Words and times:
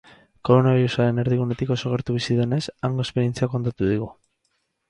Koronabirusaren 0.47 1.23
erdigunetik 1.25 1.75
oso 1.77 1.93
gertu 1.95 2.15
bizi 2.17 2.39
denez, 2.39 2.61
hango 2.89 3.07
esperientzia 3.07 3.51
kontatu 3.55 3.93
digu. 3.95 4.13